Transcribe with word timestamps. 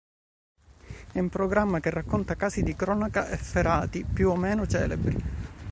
È 1.11 1.19
un 1.19 1.29
programma 1.29 1.79
che 1.79 1.91
racconta 1.91 2.35
casi 2.35 2.63
di 2.63 2.75
cronaca 2.75 3.29
efferati, 3.29 4.03
più 4.03 4.31
o 4.31 4.35
meno 4.35 4.65
celebri. 4.65 5.15